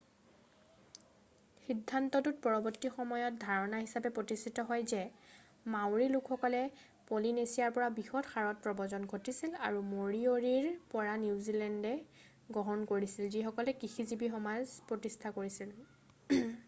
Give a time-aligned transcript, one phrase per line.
[1.65, 5.01] সিদ্ধান্তটো পৰবৰ্তী সময়ত ধাৰণা হিচাপে প্ৰতিষ্ঠিত হয় যে
[5.75, 6.55] মাউৰী লোকসকল
[7.11, 11.91] পলিনেচিয়াৰ পৰা বৃহৎ হাৰত প্ৰব্ৰজন ঘটিছিল আৰু মৰিয়ৰিৰ পৰা নিউজিলেণ্ডে
[12.57, 16.51] গ্ৰহণ কৰিছিল যিসকলে কৃষিজীৱি সমাজ প্ৰতিষ্ঠা কৰিছিল